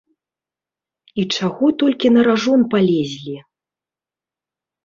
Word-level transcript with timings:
І 1.23 1.25
чаго 1.35 1.65
толькі 1.83 2.13
на 2.15 2.21
ражон 2.31 2.61
палезлі? 2.73 3.37